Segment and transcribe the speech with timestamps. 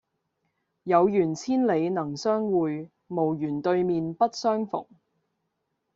[0.81, 4.87] 有緣千里能相會，無緣對面不相逢。